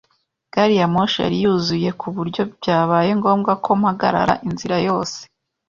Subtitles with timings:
[0.53, 5.19] Gari ya moshi yari yuzuye ku buryo byabaye ngombwa ko mpagarara inzira yose.